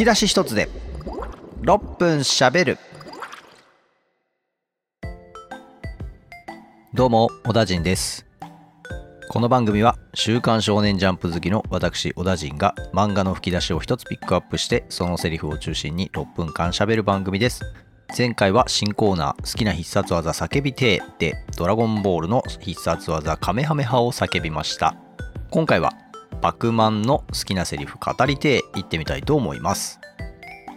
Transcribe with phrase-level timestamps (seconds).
[0.00, 0.68] き出し一つで
[1.62, 2.78] 6分しゃべる。
[6.94, 8.26] どうも小田陣です。
[9.28, 17.60] この番組は「週刊少年ジャンプ」好きの私小田陣が漫画の吹き出しを一つピックアップしてそのセリフを中心に6分間しゃべる番組です。
[18.16, 24.96] 前回は新コーナー好きな必殺技叫びてーでドラゴンボールの必殺技カメハメハを叫びました。
[25.50, 25.92] 今回は
[26.40, 30.00] バクマンの好きなセリフ語りてー言ってみたいと思います。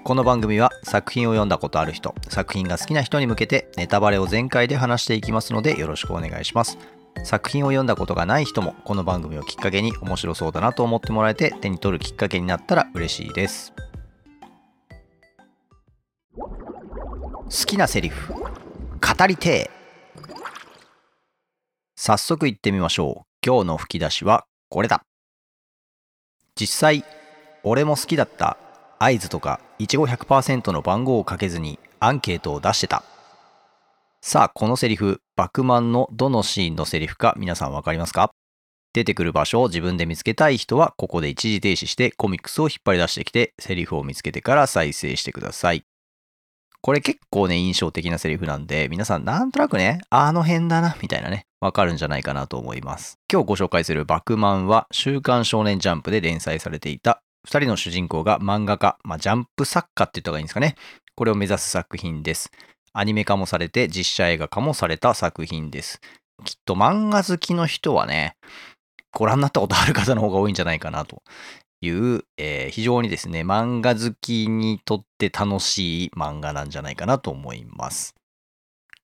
[0.03, 6.77] この番組は作品を読んだことある人作品が好きな人に向けてネタバレを全開で話していきますのでよろしくお願いします。
[7.23, 13.73] 作品を読んだことがない人もこの番組をきっかけに面白そうだなと思ってもらえて手に取るきっかけになったら嬉しいです。
[16.35, 19.71] 好きなセリフ語りて
[21.95, 23.27] 早速行ってみましょう。
[23.45, 25.05] 今日の吹き出しはこれだ。
[26.55, 27.05] 実際
[27.63, 28.57] 俺も好きだった
[28.99, 33.03] 合図とかいちご100%の番号をかけずにアンケートを出してた。
[34.21, 38.31] さあこのセリフバクマンのどのシーンのセリフか皆さん分かりますか？
[38.93, 45.83] 出てくる場所を自分で見つけたい人はここで一時停止してコミックスを引っ張り出してきてセリフを見つけてから再生してください。
[46.83, 53.19] これ結構ね印象的なセリフなんで皆さんなんとなくねあの辺だなみたいなねわかるんじゃないかなと思います。
[53.31, 60.75] 今日ご紹介するバクマンは週刊少年ジャンプで連載されていた2人の主人公が漫画家、まあ、ジャンプ作家って言った方がいいんですかね。
[61.15, 62.51] これを目指す作品です。
[62.91, 66.01] アニメ化もされて実写映画化もされた作品です。
[66.43, 68.35] きっと漫画好きの人はね
[69.13, 71.21] ご覧になったことある方の方が多いんじゃないかなと。
[71.83, 78.15] いう、えー、非常にですね、漫画好きにとって楽しい漫画なんじゃないかなと思います。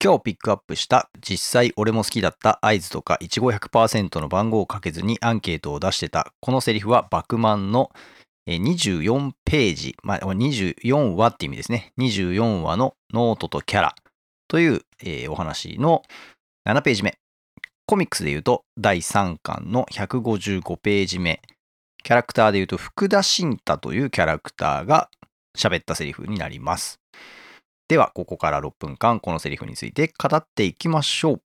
[0.02, 7.92] 今日ピックアップした実際俺も好きだった合図とかいちご100%の番号をかけずにアンケートを出してたこのセリフはバクマンの
[8.48, 11.92] 24ページ、まあ、24話って意味ですね。
[12.00, 13.96] 24話のノートとキャラ
[14.48, 16.02] という、えー、お話の
[16.66, 17.18] 7ページ目。
[17.86, 21.42] コミックスで言うと第3巻の155ページ目。
[22.04, 25.10] キャラクターで言うと福田新太というキャラクターが
[25.58, 27.00] 喋ったセリフになります。
[27.88, 31.42] では、ここから6分間このセリフについて語っていきましょう。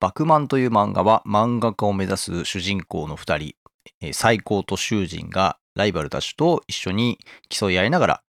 [0.00, 3.54] バクマンという漫画は漫画家を目指す主人公の2
[4.00, 8.22] 人、最高と囚人がライバルたちと一緒に競い合いながら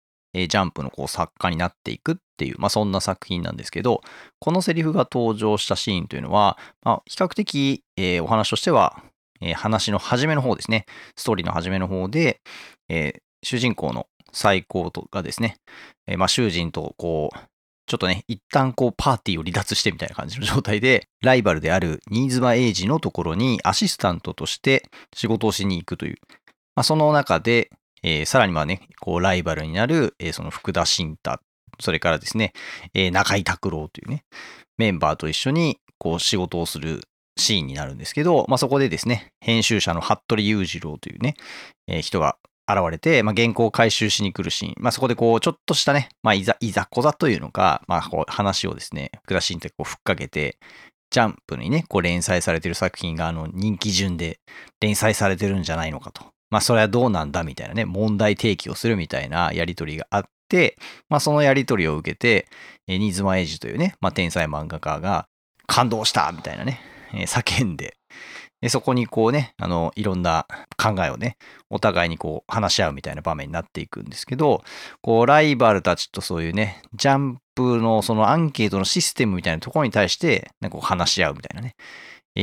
[0.48, 4.02] ジャンプのこう作家になっていくっていう、まあ、そんな作品なんですけど、
[4.40, 9.02] このセリフが登場したシーンというのは、まあ、比較的、えー、お話としては、
[9.42, 10.86] えー、話の初めの方ですね、
[11.16, 12.42] ストーリーの初めの方で、
[12.90, 15.58] えー、主人公の最高とがですね、
[16.08, 17.38] えまあ、囚人とこう、
[17.88, 26.18] ちょっとね、一旦こうパーティーを離脱してみたいな感じの状態で、ライバルである新妻英二のところにアシスタントとして仕事をしに行くという、
[26.76, 27.70] まあ、その中で、
[28.06, 31.40] えー、さらにはね、こうライバルになる、えー、その福田新太、
[31.80, 32.54] それからですね、
[32.94, 34.24] えー、中井拓郎というね、
[34.78, 37.02] メンバーと一緒にこう仕事をする
[37.36, 41.34] シーンになるんですけど、まあ、そこでですね、編集者の服部裕次郎というね、
[41.88, 50.58] えー、人が現れて、まあ、原稿を回収しに来るシーン、まあ、そこでこう、ちょっとしたね、まあ、いざ、いざこざというのか、まあ、こう話をですね、福田新太こうふっかけて、
[51.10, 54.40] ジャンプにね、こう連載されてる作品があの人気順で
[54.80, 56.35] 連載されてるんじゃないのかと。
[56.50, 60.78] まあそれはどうなんだみたいなね、問題提起をするみたいなやりとりがあって、
[61.10, 62.48] まあそのやりとりを受けて、
[62.88, 65.28] 新妻英二というね、まあ天才漫画家が
[65.68, 66.80] 感動したみたいなね、
[67.28, 67.98] 叫んで、
[68.62, 70.48] でそこにこうね、あの、いろんな
[70.78, 71.38] 考えをね、
[71.70, 74.64] お互いにこう話し合うみたいな場面になっていくんですけど、
[75.02, 81.76] こう、ライバルたちとそういうね、ジャンプのそのアンケートのシステムみたいなところに対して、なんかこう話し合うみたいなね、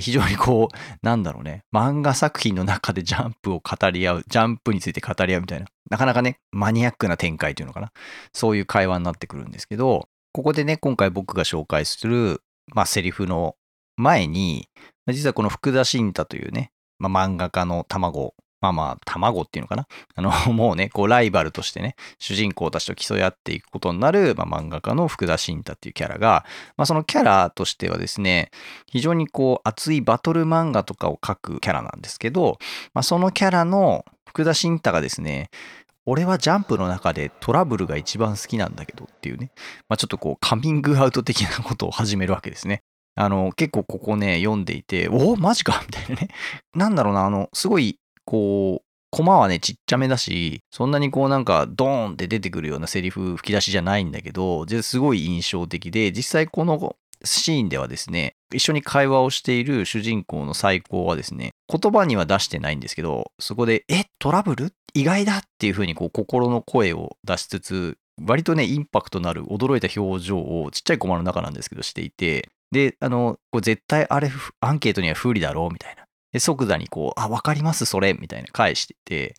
[0.00, 7.92] 非常にこう、なんだろうね、漫画作品の中で ジャンプを語り合う、ジャンプについて語り合うみたいな、なかなかね、マニアックな展開というのかな。
[8.32, 12.42] そういう会話になってくるんですけど、ここでね、今回僕が紹介する、
[12.74, 13.56] まあ、セリフの
[13.96, 14.68] 前に、
[15.08, 19.86] 実はこの福田新太というね、まあ、漫画家の卵まあまあ、卵っていうのかな？
[20.14, 28.50] あの、 もうね、こう、ライバルとしてね、主人公たちと競い合っていくことになる、まあ、漫画家の福田新太っていうキャラが、まあ、そのキャラとしてはですね、
[28.86, 32.58] 非常にこう、熱いバトル漫画とかを描くキャラなんですけど、
[32.94, 35.50] まあ、そのキャラの福田新太がですね、
[36.06, 39.52] 俺はジャンプの中でトラブルが一番好きなんだけどっていうね、
[39.88, 42.82] まあ、ちょっとこう、カミングアウト的なことを始めるわけですね。
[43.14, 46.28] あの、結構ここね、読んでいて、おお、マジかみたいなね。
[46.74, 64.72] なんだろうな、あの、すごいこう、コマはね、ちっちゃめだし、そんなにこうなんかドーンって出てくるようなセリフ吹き出しじゃないんだけど、すごい印象的で、実際このシーンではですね、一緒に会話をしている主人公の最高はですね、言葉には出してないんですけど、そこで、え、トラブル？
[64.94, 65.38] 意外だ！
[65.38, 74.30] っていうふうにこう心の声を出しつつ、割とね、インパクトのある驚いた表情をちっちゃいコマの中なんですけどしていて、で、あの、これ絶対あれ、
[74.60, 76.01] アンケートには不利だろうみたいな。
[76.32, 79.34] で、即座にこう、あ、わかりますそれみたいな返してて、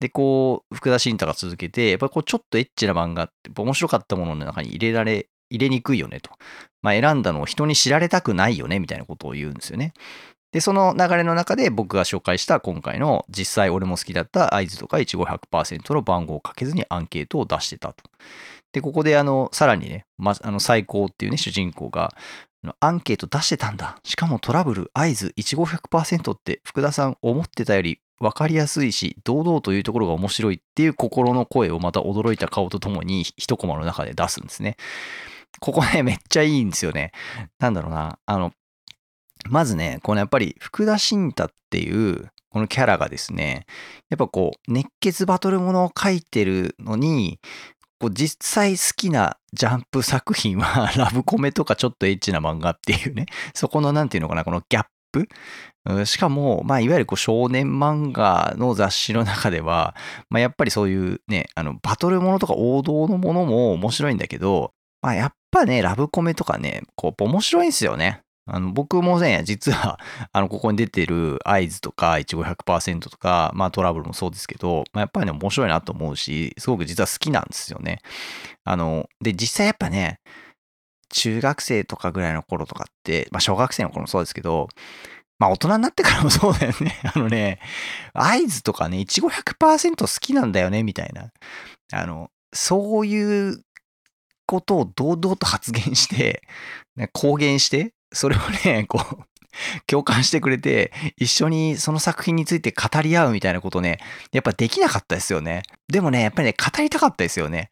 [0.00, 6.30] で、こう、福田新太が続けて、やっぱりこう、ちょっとエッチな漫画って、面白かったものの中に入れられ、入れにくいよねと。
[6.82, 9.92] まあ、選んだのを人に知られたくないよねみたいなことを言うんですよね。
[10.52, 18.04] で、その流れの中で僕が紹介した今回の実際俺も好きだった合図とかいちご100%の番号をかけずにアンケートを出してたと。
[18.72, 22.14] で、ここであの、さらにね、ま、あの、最高っていうね、主人公が、
[22.80, 23.98] アンケート出してたんだ。
[24.04, 34.76] しかもトラブル、合図、いちご100%って福田さん思ってたより分かりやすいし、堂々というところが面白いっていう心の声をまた驚いた顔とともに一コマの中で出すんですね。
[35.60, 37.12] ここね、めっちゃいいんですよね。
[37.58, 38.18] なんだろうな。
[38.26, 38.52] あの、
[39.48, 43.64] まずね、このやっぱり福田新太っていうこのキャラがですね、
[44.10, 47.40] やっぱこう、熱血バトルものを書いてるのに、
[48.02, 55.28] こう実際好きなジャンプ作品は ラブコメとかちょっとエッチな漫画っていうね、そこのなんていうのかな、このギャップ？
[56.04, 59.94] しかも、まあ、いわゆるこう少年漫画の雑誌の中では、
[60.30, 68.22] まあ、やっぱりそういうね、あの、バトルものとか王道のものも面白いんだけど、まあ、やっぱね、ラブコメとかね、こう、面白いんですよね。
[68.46, 69.98] あの僕もね、実は、
[70.32, 78.00] あの、ここに出てる合図とか、いちご100%とか、まあトラブルもそうですけど、まあ、やっぱりね、面白いなと思うし、すごく実は好きなんですよね。
[78.64, 80.20] あの、で、実際やっぱね、
[81.10, 84.68] 中学生とかぐらいの頃とかって、まあ小学生の頃もそうですけど、
[85.38, 87.00] まあ大人になってからもそうだよね。
[87.14, 87.60] あのね、
[88.12, 91.30] 合図とかね、いちご100%好きなんだよね、みたいな。
[91.92, 93.64] あの、そういう
[94.46, 96.42] ことを堂々と発言して、
[97.12, 99.24] 公言して、それをね、こう、
[99.86, 103.98] 共感してくれて、一緒にその作品について語り合うみたいなことね、
[104.32, 105.62] やっぱできなかったですよね。
[105.88, 107.70] でもね、やっぱりね、語りたかったですよね。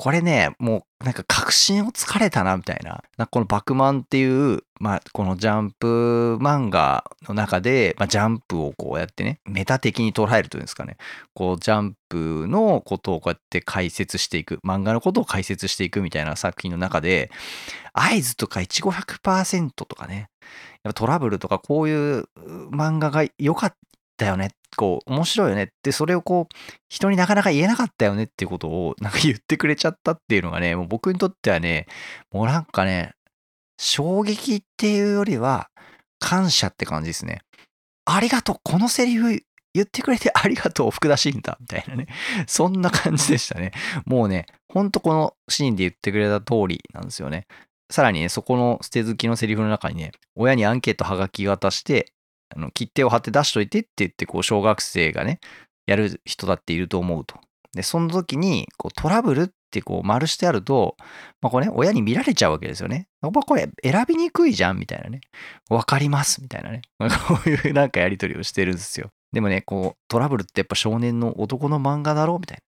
[0.00, 3.04] これね、もうなんか確信をつかれたな、みたいな。
[3.18, 10.96] なこのバクマンっていう、まあ、このジャンプ漫画の中で、まあ、ジャンプをこうやってね、メタ的に捉えるというんですかね。
[11.34, 17.30] こう、ジャンプのことをこうやって解説していく、漫画のことを解説していくみたいな作品の中で、
[17.92, 20.30] 合図とかいちご100%とかね、
[20.82, 22.24] やっぱトラブルとかこういう
[22.72, 23.74] 漫画が良かっ
[24.20, 24.50] たよね。
[24.76, 26.54] こう、面白いよねって、それをこう、
[26.88, 31.86] 人になかなか言えなかったよねっていうことを、 なんか言ってくれちゃったっていうのがね、もう僕にとってはね、
[32.30, 33.14] もうなんかね、
[33.80, 35.70] 衝撃っていうよりは、
[36.18, 37.40] 感謝って感じですね。
[38.04, 39.40] ありがとうこのセリフ
[39.72, 42.06] 言ってくれて ありがとう福田慎太みたいなね。
[42.46, 43.72] そんな感じでしたね。
[44.04, 47.46] もうね、ほんとこのシーンで言ってくれた通りなんですよね。
[47.90, 52.12] さらにね、そこの捨て好きのセリフの中にね、親にアンケートはがき渡して、
[52.54, 55.40] あの切手を貼って出しといてって言って、こう、小学生がね、
[55.86, 57.36] やる人だっていると思うと。
[57.74, 60.96] で、その時に、こう、トラブルってこう、丸してあると、
[61.40, 63.08] まあ、これね、親に見られちゃうわけですよね。
[63.22, 65.20] やっぱこれ、選びにくいじゃんみたいなね。
[65.68, 66.82] わかりますみたいなね。
[66.98, 67.06] こ
[67.46, 69.10] ういうなんかやりとりをしてるんですよ。
[69.32, 72.62] でもね、こう、トラブルってやっぱ少年の男の漫画だろうみたいな。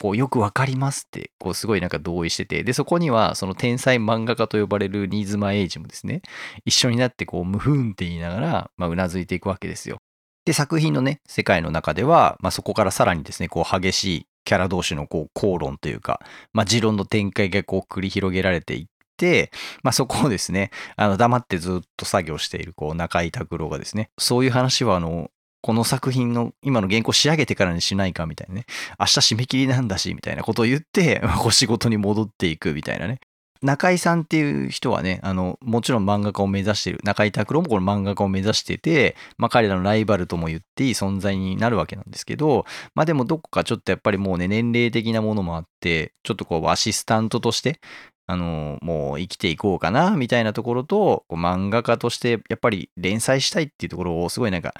[0.00, 6.22] こうよくわかりますって、こうすごいなんか同意してて、で、そこにはその天才漫画家と呼ばれる新妻エイジもですね、
[6.64, 9.98] 一緒になってこう、ムフーンって言いながら、まあ、うなずいていくわけですよ。
[10.44, 16.20] で、作品のね、世界の中では、まあ、そこからさらにですね、こう、激しいキャラ同士のこう、口論というか、
[16.52, 18.86] まあ、持論の展開がこう、繰り広げられていっ
[19.16, 19.50] て、
[19.82, 25.30] まあ、そこをですね、あの、黙ってずっと作業している、こう、中井拓郎がですね、そういう話は、あの、
[25.64, 28.66] この作品の今の原稿仕上げてからにしないかみたいなね。
[29.00, 33.18] 明日締め切りなんだし、みたいなことを言って、 こう仕事に戻っていくみたいなね。
[33.62, 37.00] 中井さんっていう人はね、あの、もちろん漫画家を目指してる。
[37.02, 47.80] 中井拓郎もこの漫画家を目指してて、まあ彼らのライバルとも言っていい存在になるわけなんですけど、まあでもどこかちょっとやっぱりもうね、年齢的なものもあって、ちょっとこうアシスタントとして、
[48.26, 54.74] あの、もう生きていこうかな、みたいなところと、漫画家としてやっぱり連載したいっていうところをすごいなんか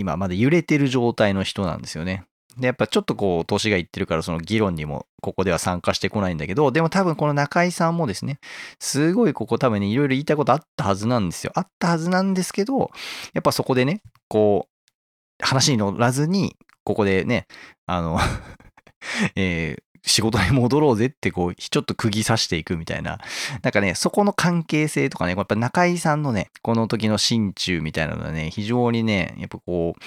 [0.00, 2.24] 今まだ揺れてる状態の人なんですよね。
[2.58, 8.38] で、やっぱちょっとこう、年がいってるから、その議論にもここでは参加してこないんだけど、でも多分この中井さんもですね、
[8.78, 11.52] すごいここ多分ね、いろいろ言いたいことあったはずなんですよ。
[11.54, 12.90] あったはずなんですけど、
[13.34, 17.46] やっぱそこでね、こう、話に乗らずに、ここでね、
[17.86, 18.18] あの
[19.36, 23.18] えー、仕事に戻ろうぜってこう、ちょっと釘刺していくみたいな。
[23.62, 30.00] なんかね、そこの関係性とかね、やっぱ中井さんのね、この時の心中みたいなのはね、非常にね、やっぱこう、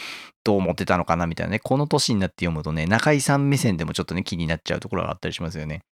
[0.44, 5.84] どう思ってたのかなみたいなね、この年になって読むとね、中井さん目線でもちょっとね、気になっちゃうところがあったりしますよね。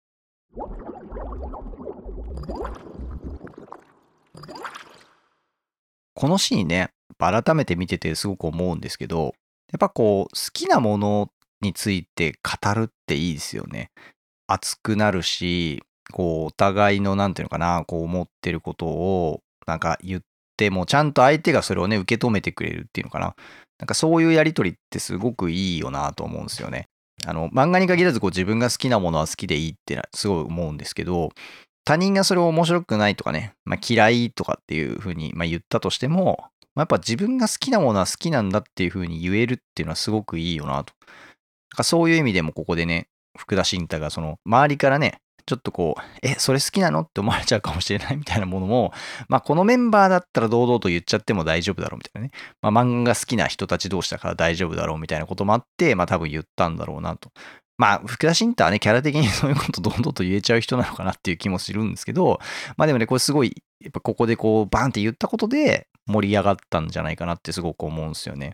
[6.14, 9.34] このシーンね、改めて見ててすごく思うんですけど、
[9.72, 11.30] やっぱこう、好きなもの
[11.62, 13.92] について語るっていいですよね。
[14.48, 20.22] 熱くなるし、こう、お互いの、なんていうのかな、こう思ってることを、なんか言っ
[20.58, 23.36] ても、ちゃんと相手がそれをね、受け止めてくれるっていうのかな。
[23.80, 26.88] なんかそういうやりとりってすごくいいよなと思うんですよね。
[27.26, 31.30] あの、漫画に限らずこう自分が好きなものは好きでいいってすごい思うんですけど、
[31.84, 36.38] 他人がそれを面白くないとかね、まあ、嫌いとかっていうふうに、まあ、言ったとしても、
[36.76, 40.94] まあ、やっぱ自分が好きなものは好きなんだっていうふうに言えるっていうのはすごくいいよなと。
[41.84, 48.94] そういう意味でもここでね、福田新太がその周りからね、ちょっとこう、え、それ好きなのって思われちゃうかもしれない みたいなものも、
[49.28, 52.32] まあこのメンバーだったら堂々と言っちゃっても大丈夫だろうみたいなね。
[52.62, 57.32] まあ漫画好きな人たち同士だから大丈夫だろうみたいなこともあって、まあ多分言ったんだろうなと。
[57.78, 62.40] まあ、福田新太はね、キャラ的に そういうことどんどんと言えちゃう人なのかなっていう気もするんですけど、
[62.78, 68.52] まあでもね、これすごい、やっぱここでこう、バンって言ったことで盛り上がったんじゃないかなってすごく思うんですよね。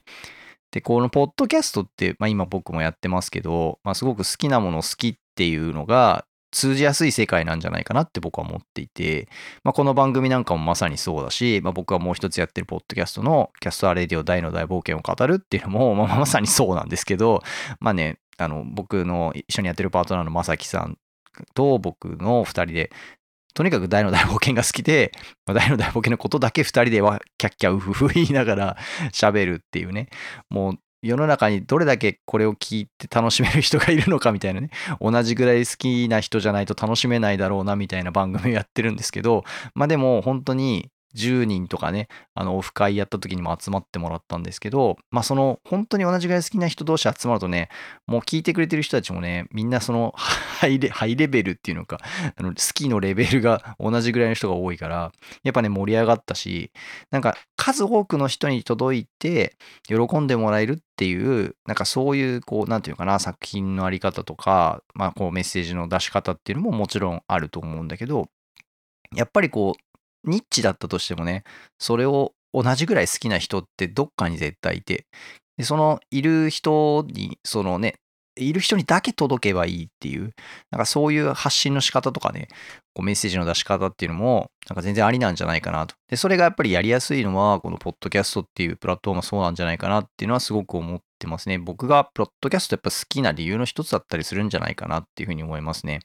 [0.77, 9.27] で、このポッドキャストって、まあ今僕もやってますけど、まあすごく好きなもの好きっていうのが通じやすい世界なんじゃないかなって僕は思っていて、
[9.63, 17.41] まあこの番組なんかもまさにそうだし、まあ僕はもう一つやってるポッドキャストの CAST a RADIO ダイの大冒険を語るっていうのも、 まあまさにそうなんですけど、
[17.79, 20.99] まあね、あの僕の一緒にやってるパートナーのまさきさん
[21.55, 22.91] と僕の2人で
[23.57, 25.11] とにかくダイの大冒険が好きで、
[25.47, 28.77] ダイの大冒険のことだけ2人ではキャッキャウフフ言いながら
[29.11, 30.09] 喋るっていうね、
[30.51, 34.69] もう世の中にどれだけこれを聞いて楽しめる人がいるのかみたいなね、
[35.01, 47.69] 同じぐらい好きな人じゃないと楽しめないだろうなみたいな番組をやってるんですけど、まあでも本当に10人とかね、あの、オフ会やった時にも集まってもらったんですけど、まあその、本当に同じぐらい好きな人同士集まるとね、
[48.05, 51.99] もう聞いてくれてる人たちもね、みんなそのハイレ、ハイレベルっていうのか、
[52.35, 55.11] あの好きのレベルが同じぐらいの人が多いから、
[55.43, 56.71] やっぱね、盛り上がったし、
[57.11, 59.55] なんか数多くの人に届いて、
[59.87, 68.29] 喜んでもらえるっていう、なんかそういう、こう、なんていうかな、作品のあり方とか、まあこうメッセージの出し方っていうのももちろんあると思うんだけど、
[69.15, 69.81] やっぱりこう、
[70.27, 71.43] ニッチだったとしてもね、
[71.79, 75.05] それを同じぐらい好きな人ってどっかに絶対いて、
[75.57, 77.95] でそのいる人に、そのね、
[78.37, 80.33] いる人にだけ届けばいいっていう、
[80.71, 82.47] なんかそういう発信の仕方とかね、
[82.93, 85.95] こうメッセージの出し方っていうのも、なんか全然ありなんじゃないかなと。
[86.09, 91.57] で、それがやっぱりやりやすいのは、このポッドキャストっていうプラットフォームはそうなんじゃないかなっていうのはすごく思ってますね。
[91.57, 95.99] 僕がポッドキャストやっぱ好きな理由の一つだったりするんじゃないかなっていうふうに思いますね。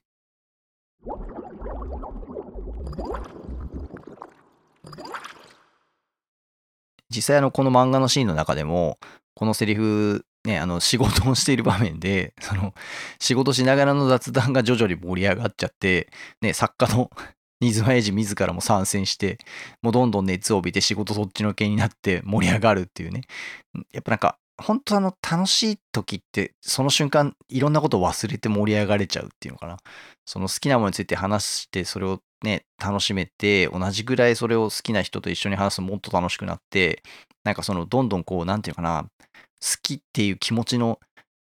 [7.14, 8.98] 実際あのこの漫画のシーンの中でも
[9.34, 12.74] このセリフねあの仕事をしている場面で その
[13.18, 16.08] 仕事しながらの雑談が徐々に盛り上がっちゃって
[16.40, 17.10] ね作家の
[17.60, 19.38] 新妻英治自らも参戦して
[19.82, 23.22] もうどんどん熱を帯びて仕事そっちのけになって盛り上がるっていうね。
[23.92, 29.76] やっぱなんか本当あの楽しい時ってその瞬間いろんなことを忘れて盛り上がれちゃうっていうのかな
[30.24, 37.02] その好きなものについて話してそれをね、楽しめて、同じぐらいそれを好きな人と一緒に話すともっと楽しくなって、
[37.44, 39.06] なんかそのどんどんこう、なんていうかな、
[39.60, 40.98] 好きっていう気持ちの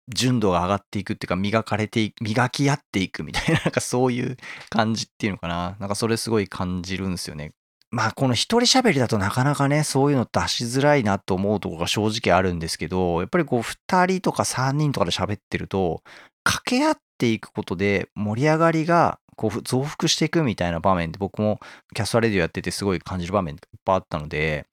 [0.08, 4.36] 純度が上がっていくっていうか、磨かれてい、磨き合っていくみたいな、なんかそういう
[4.70, 5.76] 感じっていうのかな。
[5.78, 7.52] なんかそれすごい感じるんですよね。
[7.96, 16.02] まあこの一人喋りだとなかなかね、そういうの出しづらいなと思うところが正直あるんですけど、やっぱりこう二人とか三人とかで喋ってると、
[16.44, 21.60] 掛け合っていくことで盛り上がりがこう増幅していくみたいな場面で僕も
[21.94, 24.66] キャストレディオやっててすごい感じる場面いっぱいあったので、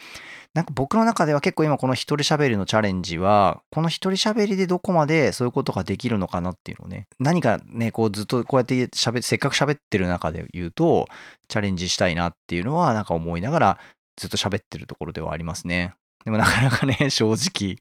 [0.54, 11.08] なんか僕の中では結構今この一人喋りのチャレンジは、この一人喋りでどこまでそういうことができるのかなっていうのをね、何かね、こうずっとこうやって喋せっかく喋ってる中で言うと、
[11.48, 13.80] チャレンジしたいなっていうのはなんか思いながら
[14.16, 15.96] ずっと喋ってるところではありますね。
[16.26, 17.78] でもなかなかね、 正直、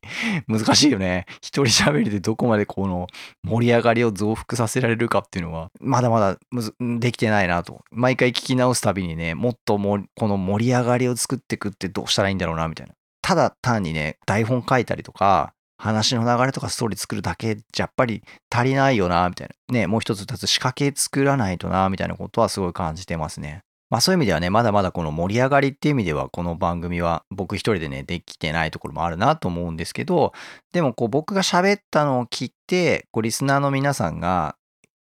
[0.49, 1.27] 難しいよね。
[1.41, 3.07] 一人喋りでどこまでこの
[3.45, 6.39] 盛り上がりを増幅させられるかっていうのは、まだまだ
[6.81, 7.85] できてないなと。
[7.91, 12.95] 毎回聞き直すたびにね、もっともこの盛り上がりを作っていくってどうしたらいいんだろうな、みたいな。
[13.23, 19.75] ただ単にね、台本書いたりとか、話の流れとかストーリー作るだけじゃやっぱり足りないよな、みたいな。
[19.75, 23.63] ね、もう一つ二つ仕掛け作らないとな、みたいなことはすごい感じてますね。
[23.93, 30.33] まあそういう意味ではね、まだまだこの盛り上がりっていう意味では、この番組は僕一人でね、できてないところもあるなと思うんですけど、
[30.73, 34.57] でもこう僕が喋ったのを聞いて、こうリスナーの皆さんが、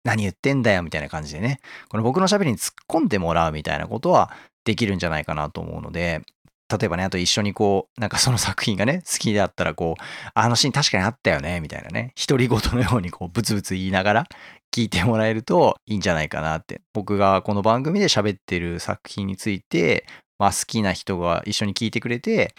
[0.03, 1.61] 何言ってんだよみたいな感じでね、
[1.91, 4.33] この僕の喋りに突っ込んでもらうみたいなことは
[4.65, 6.23] できるんじゃないかなと思うので、
[6.79, 10.03] 例えばね、あと一緒にこう、なんかその作品がね、好きだったらこう、
[10.35, 14.27] あのシーン確かにあったよね、みたいなね、独り言のようにこう、ブツブツ言いながら
[14.75, 16.81] 聞いてもらえるといいんじゃないかなって。
[16.93, 20.07] 僕がこの番組で喋ってる作品について、
[20.39, 22.55] まあ、好きな人が一緒に聞いてくれて、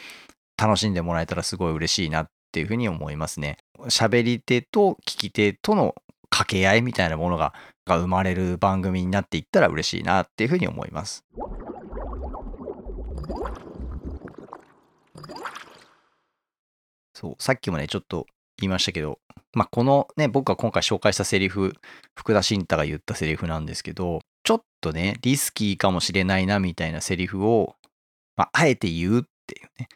[0.61, 3.57] 楽しんでもらえたらすごい嬉しいなっていうふうに思いますね。
[3.87, 5.95] 喋り手と聞き手との
[6.29, 7.53] 掛け合いみたいなものが
[7.85, 11.25] が生まれる番組になっていったら嬉しいなっていうふうに思います。
[17.23, 18.27] そう、さっきもね、ちょっと
[18.59, 19.19] 言いましたけど、
[19.53, 21.73] まあ、このね、僕が今回紹介したセリフ、
[22.15, 27.75] 福田新太が言ったセリフなんですけど、ちょっとね、リスキーかもしれないなみたいなセリフを、
[28.35, 29.87] まあ、あえて言うっていうね。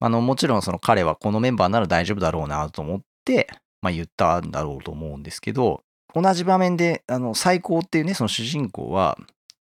[0.00, 3.46] あの、もちろんその彼はこのメンバーなら大丈夫だろうなと思って、
[3.80, 9.16] まあ、言ったんだろうと思うんですけど、同じ場面で、あの、最高っていうね、その主人公は、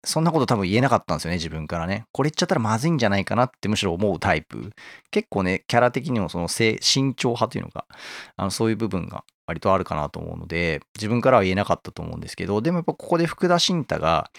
[0.06, 2.06] そんなこと多分言えなかったんですよね、自分からね。
[2.12, 4.72] これ言っちゃったらまずいんじゃないかなってむしろ思うタイプ。
[5.12, 6.80] 結構ね、キャラ的にもその慎
[7.16, 7.86] 重派というのか、
[8.38, 14.30] あのそういう部分が割とあるかなと思うので、自分からは言えなかったと思うんですけど、でもやっぱここで福田新太が、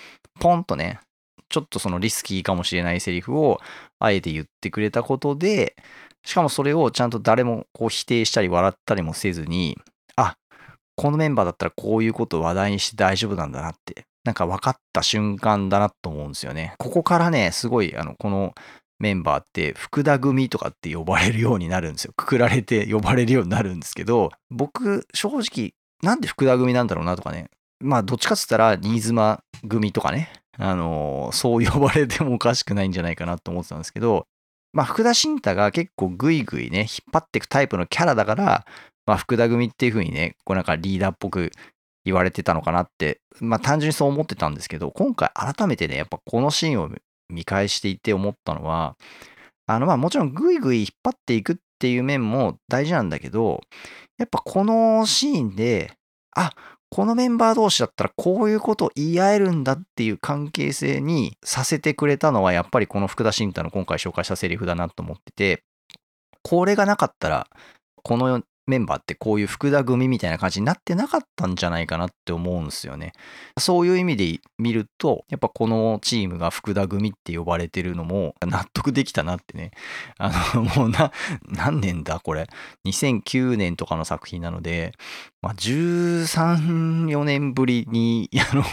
[0.41, 1.01] ポンとね、
[1.49, 3.61] ちょっとそのリスキーかもしれないセリフを
[3.99, 5.77] あえて言ってくれたことで、
[6.25, 9.79] しかもそれをちゃんと誰もこう否定したり笑ったりもせずに、
[10.17, 10.37] あ、
[10.97, 16.75] このメンバーだったらこういうことを話題にして大丈夫なんだなってなんか分かった瞬間だなと思うんですよね。
[16.79, 18.55] ここからね、すごい、あの、この
[18.99, 22.13] メンバーって福田組とかって呼ばれるようになるんですよ。
[22.17, 27.49] くくられて呼ばれるようになるんですけど、僕、正直、なんで福田組なんだろうなとかね。
[27.81, 30.33] まあ、どっちかっつったら、新妻組とかね。
[30.59, 34.27] あのー、そう呼ばれてもおかしくないんじゃないかなと思ってたんですけど、
[34.73, 38.67] まあ、福田新太が結構グイグイね、引っ張っていくタイプのキャラだから、
[39.07, 41.53] まあ、福田組っていう風にね、こうなんかリーダーっぽく
[42.07, 46.89] 言われてたのかなって、まあ単純にそう思ってたんですけど、今回改めてね、やっぱこのシーンを
[47.29, 48.97] 見返していて思ったのは、
[49.67, 53.61] あのまあもちろんグイグイ引っ張っていくっていう面も大事なんだけど、
[54.19, 55.93] やっぱこのシーンで、
[56.37, 56.53] あ、
[56.91, 65.65] このメンバー同士だったらこういうことを言い合えるんだっていう関係性にさせてくれたのはやっぱりこの福田新太の今回紹介したセリフだなと思ってて、
[66.43, 67.49] これがなかったら、
[68.05, 73.13] このメンバーってこういう福田組みたいな感じになってなかったんじゃないかなって思うんですよね。
[73.59, 79.71] そういう意味で見ると、やっぱこのチームが福田組って呼ばれてるのも納得できたなってね。
[80.19, 81.13] あの、もうな、
[81.49, 82.49] 何年だこれ
[82.85, 84.93] ？2009年とかの作品なので、
[85.47, 88.65] まあ、13、4年ぶりに、 あの、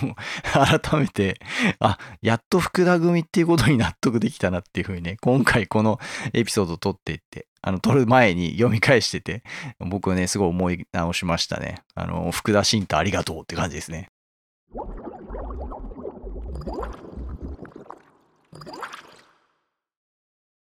[0.81, 1.39] 改めて、
[1.77, 5.99] あ、やっと福田組っていうことに納得できたなっていうふうにね、今回この
[6.33, 9.43] エピソード撮っていって、あの、撮る前に読み返してて、
[9.77, 11.83] 僕はね、すごい思い直しましたね。
[11.93, 14.07] あの、福田新太ありがとうって感じですね。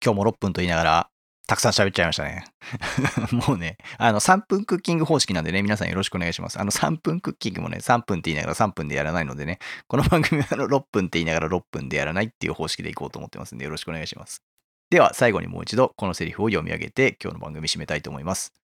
[0.04, 1.11] 今日も6分と言いながら、
[1.52, 2.46] たくさん喋っちゃいましたね。
[3.46, 6.58] もうね、あの、3分クッキング方式なんでね、皆さんよろしくお願いします。
[6.58, 14.40] あの、3分クッキングもね、3分って言いながら3分でやらないのでね、この番組はあの6分って言いながら6分でやらないっていう方式でいこうと思ってますんで、よろしくお願いします。
[14.88, 18.54] では最後にもう一度このセリフを読み上げて今日の番組締めたいと思います。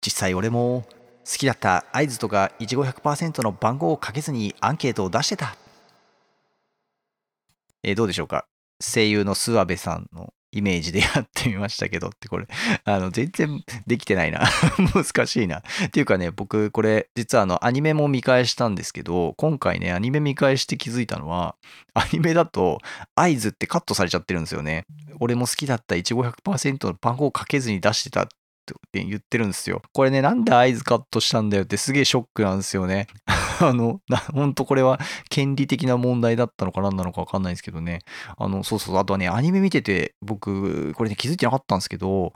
[0.00, 0.86] 実際俺も
[1.30, 5.54] 好きだった合図とかいちご100%の番号をかけずにアンケートを出してた。
[7.82, 8.46] えー、どうでしょうか？
[8.80, 12.46] 声優の諏訪部さんのイメージでやってみましたけどってこれ、
[12.84, 14.40] あの、全然できてないな
[14.94, 15.58] 難しいな。
[15.58, 21.56] っていうかね、僕これ、実はあの、アニメも見返したんですけど、今回ね、アニメ見返して気づいたのは、
[21.94, 22.80] アニメだと、
[23.14, 24.86] 合図ってカットされちゃってるんですよね。
[25.20, 28.28] 俺も好きだった1500%の番号をかけずに出してた
[28.74, 29.82] って言ってるんですよ。
[29.92, 33.06] これね、なんで合図カットしたんだよってすげえショックなんですよね。
[33.60, 34.00] あの、
[34.32, 34.98] ほんとこれは
[35.30, 38.00] 権利的な問題だったのか何なのかわかんないですけどね。
[38.36, 42.32] あの、そうそう、あとはね、アニメ見てて、僕、これね、気づいてなかったんですけど、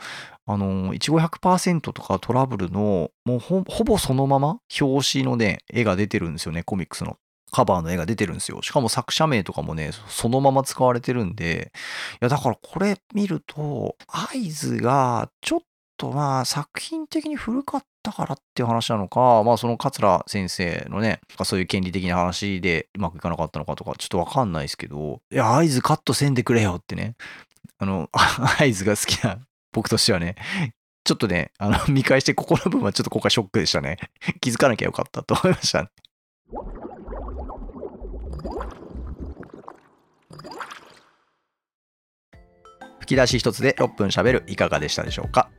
[0.46, 7.16] あの、いちご100%とかトラブルの、もうほぼそのまま表紙のね、絵が出てるんですよね、コミックスの。
[7.50, 8.62] カバーの絵が出てるんですよ。
[8.62, 11.72] しかも作者名とかもね、そのまま使われてるんで、
[12.14, 15.60] いや、だからこれ見ると、合図がちょっ
[16.00, 27.16] とまあ作品的に古かったからっていう話なのか、まあその桂先生のね、そういう権利的な話でうまくいかなかったのかとか、ちょっとわかんないですけど、いや、合図カットせんでくれよってね、
[27.78, 28.08] あの、
[28.58, 29.38] 合図が好きな
[29.72, 30.36] 僕としてはね、
[31.04, 33.98] ちょっとね、あの、 見返してここの部分はちょっと今回ショックでしたね。
[34.40, 35.88] 気づかなきゃよかったと思いました、ね。
[43.00, 45.50] 吹き出し一つで6分喋るいかがでしたでしょうか？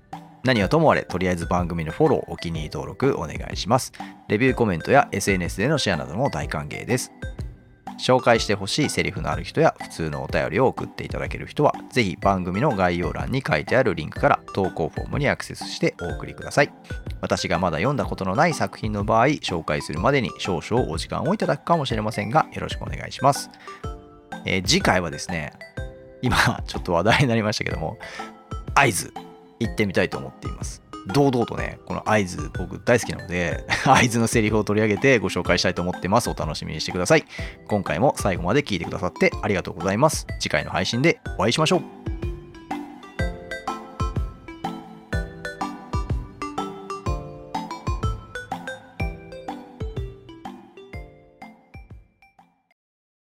[0.43, 3.91] 何はともあれ、とりあえず番組のフォロー、お気に入り登録お願いします。
[4.27, 7.12] レビューコメントや SNS でのシェアなども大歓迎です。
[7.99, 16.73] 紹介してほしいセリフのある人や普通のお便りを送っていただける人は、ぜひ番組の概要欄に書いてあるリンクから投稿フォームにアクセスしてお送りください。
[17.21, 23.51] 私がまだ読んだことのない作品の場合、紹介するまでに少々お時間をいただくかもしれませんが、よろしくお願いします。
[24.45, 25.54] えー次回はですね、
[26.23, 27.99] 今ちょっと話題になりましたけども、
[28.73, 29.13] 合図
[29.62, 30.82] 行ってみたいと思っています。
[31.08, 36.30] 堂々とね、この合図僕大好きなので、 合図のセリフを取り上げてご紹介したいと思ってます。
[36.30, 37.26] お楽しみにしてください。
[37.67, 40.28] 今回も最後まで聞いてくださってありがとうございます。
[40.39, 42.20] 次回の配信でお会いしましょう。